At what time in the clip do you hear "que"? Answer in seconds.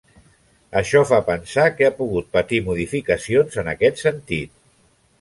1.77-1.87